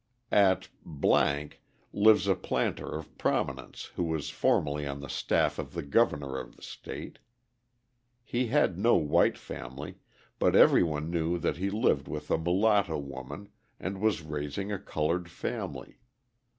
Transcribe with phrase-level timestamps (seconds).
[0.31, 0.67] At
[1.93, 6.55] lives a planter of prominence who was formerly on the staff of the governor of
[6.55, 7.19] the state.
[8.23, 9.99] He had no white family,
[10.39, 15.29] but everyone knew that he lived with a mulatto woman and was raising a coloured
[15.29, 15.99] family.